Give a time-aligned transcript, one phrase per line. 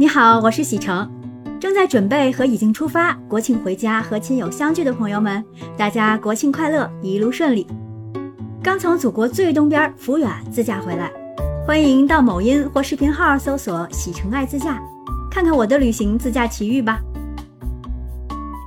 [0.00, 1.10] 你好，我是喜成，
[1.58, 5.44] 正在准备和已经出发国庆回家和亲友相聚的朋友们，
[5.76, 7.66] 大家国庆快乐，一路顺利。
[8.62, 11.10] 刚从祖国最东边抚远自驾回来，
[11.66, 14.80] 欢迎到某音或视频号搜索“喜成爱自驾”，
[15.28, 17.00] 看看我的旅行自驾奇遇吧。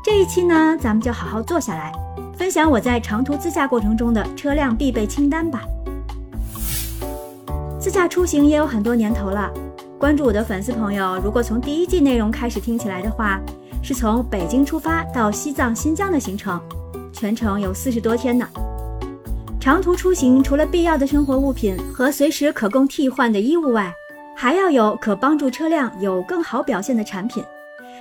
[0.04, 1.94] 这一期呢，咱们就好好坐下来，
[2.34, 5.62] 分享我在长途自驾过程中的车辆必备清单吧。
[7.80, 9.50] 自驾出行也有很多年头了。
[10.02, 13.40] 关注我的粉丝朋友，如果从第一季内容开始听起来的话，
[13.84, 16.60] 是从北京出发到西藏、新疆的行程，
[17.14, 18.50] 全程有四十多天呢。
[19.60, 23.94] 长途出行除了必要的生活物品和随时可供替换的衣物外，
[24.36, 27.44] 还要有可帮助车辆有更好表现的产品。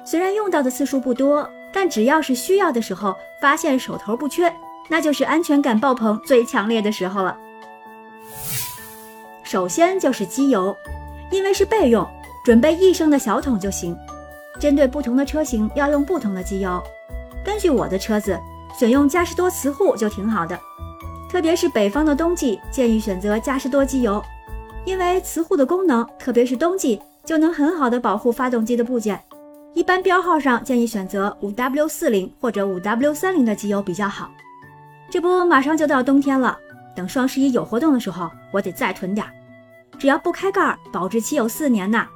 [0.02, 4.51] 虽然用到的次数不多，但只要是需要的时候，发现手头不缺，
[4.88, 7.37] 那就是安全感爆棚最强烈的时候了。
[9.45, 10.74] 首先就是机油。
[11.30, 12.07] 因为是备用，
[12.45, 13.96] 准备一升的小桶就行。
[14.59, 16.82] 针对不同的车型，要用不同的机油。
[17.45, 18.38] 根据我的车子，
[18.79, 20.59] 选用嘉实多磁护就挺好的。
[21.30, 24.23] 特别是北方的冬季，建议选择嘉实多机油，
[24.85, 29.19] 因为磁护的功能，特别是冬季就能很好的保护发动机的部件。
[29.73, 34.29] 一般标号上建议选择五 W 四零或者五 W 三零的机油比较好。
[35.09, 36.59] 这不，马上就到冬天了，
[36.95, 39.32] 等双十一有活动的时候，我得再囤点儿。
[40.01, 42.09] 只要不开盖，保质期有四年呢。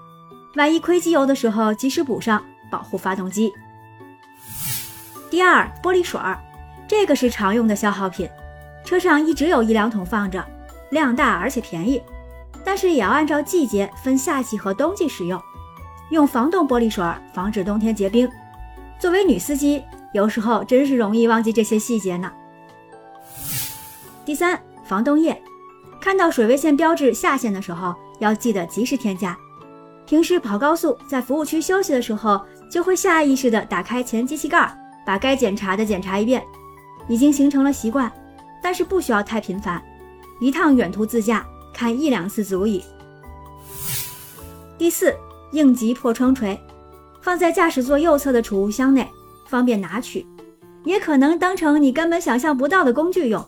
[0.54, 3.52] 万一亏机油的时候，及时补上，保护发动机。
[5.28, 6.42] 第二，玻璃水儿，
[6.88, 8.26] 这个是常用的消耗品，
[8.86, 10.42] 车上一直有一两桶放着，
[10.92, 12.00] 量大而且便宜。
[12.64, 15.38] 但是也要按照季节分夏季和冬季使用，
[16.08, 18.26] 用防冻玻璃水儿，防止冬天结冰。
[18.98, 22.32] 作为女司机，有时候真是容易忘记这些细节呢。
[24.24, 25.38] 第三，防冻液。
[26.04, 29.34] 看到水位线标志下限的时候，要记得及时添加。
[30.04, 32.38] 平时跑高速，在服务区休息的时候，
[32.70, 34.70] 就会下意识地打开前机器盖，
[35.06, 36.44] 把该检查的检查一遍，
[37.08, 38.12] 已经形成了习惯。
[38.62, 39.82] 但是不需要太频繁，
[40.40, 41.42] 一趟远途自驾
[41.72, 42.84] 看一两次足矣。
[44.76, 45.16] 第四，
[45.52, 46.60] 应急破窗锤，
[47.22, 49.10] 放在驾驶座右侧的储物箱内，
[49.48, 50.26] 方便拿取，
[50.84, 53.42] 也可能当成你根本想象不到的工具用，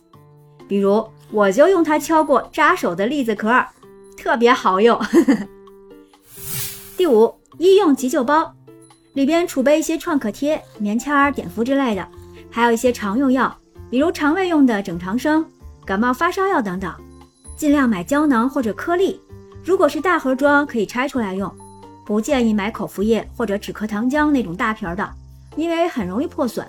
[0.67, 1.07] 比如。
[1.31, 3.65] 我就用它敲过扎手的栗子壳，
[4.17, 5.01] 特别好用。
[6.97, 8.55] 第五，医用急救包，
[9.15, 12.07] 里边储备一些创可贴、棉签、碘伏之类的，
[12.51, 13.55] 还有一些常用药，
[13.91, 15.45] 比如肠胃用的整肠生、
[15.85, 16.95] 感冒发烧药等等。
[17.57, 19.21] 尽量买胶囊或者颗粒，
[19.65, 21.53] 如果是大盒装可以拆出来用，
[22.05, 25.11] 不建议买口服液或者止咳糖浆那种大瓶的，
[25.57, 26.67] 因为很容易破损。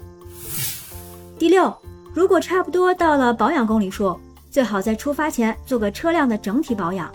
[1.37, 1.73] 第六，
[2.13, 4.19] 如果差不多到了保养公里数。
[4.57, 7.11] 最好在出发前做个车辆的整体保养，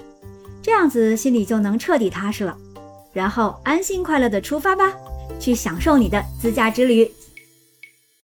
[0.63, 2.57] 这样子心里就能彻底踏实了，
[3.13, 4.95] 然后安心快乐的出发吧，
[5.41, 7.11] 去享受你的自驾之旅。